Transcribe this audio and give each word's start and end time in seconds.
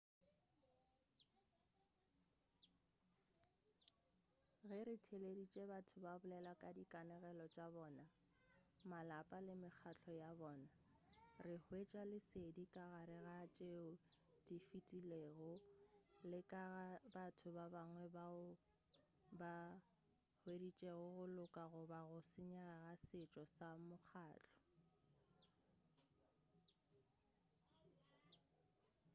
ge 4.67 4.79
re 4.87 4.95
theeleditše 5.05 5.63
batho 5.71 5.97
ba 6.05 6.13
bolela 6.21 6.53
ka 6.61 6.69
dikanegelo 6.77 7.45
tša 7.55 7.65
bona 7.75 8.05
malapa 8.91 9.37
le 9.45 9.53
mekgahlo 9.63 10.11
ya 10.23 10.31
bona 10.39 10.69
re 11.45 11.55
hwetša 11.65 12.01
lesedi 12.11 12.65
ka 12.73 12.83
gare 12.93 13.17
ga 13.25 13.37
tšeo 13.55 13.87
di 14.45 14.57
fetilego 14.67 15.51
le 16.29 16.39
ka 16.51 16.63
ga 16.73 16.85
batho 17.15 17.47
ba 17.57 17.65
bangwe 17.75 18.05
bao 18.15 18.43
ba 19.39 19.55
hueditšego 20.39 21.05
go 21.15 21.23
loka 21.37 21.63
goba 21.73 21.99
go 22.09 22.19
senyega 22.29 22.75
ga 22.85 22.93
setšo 23.07 23.43
sa 23.55 23.67
mokgahlo 23.87 24.49